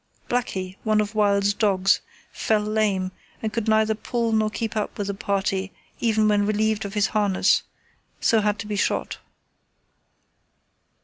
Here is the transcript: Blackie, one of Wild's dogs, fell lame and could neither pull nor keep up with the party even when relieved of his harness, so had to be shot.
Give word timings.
Blackie, 0.27 0.77
one 0.83 0.99
of 0.99 1.13
Wild's 1.13 1.53
dogs, 1.53 2.01
fell 2.31 2.61
lame 2.63 3.11
and 3.43 3.53
could 3.53 3.67
neither 3.67 3.93
pull 3.93 4.31
nor 4.31 4.49
keep 4.49 4.75
up 4.75 4.97
with 4.97 5.05
the 5.05 5.13
party 5.13 5.71
even 5.99 6.27
when 6.27 6.47
relieved 6.47 6.85
of 6.85 6.95
his 6.95 7.05
harness, 7.09 7.61
so 8.19 8.41
had 8.41 8.57
to 8.57 8.65
be 8.65 8.75
shot. 8.75 9.19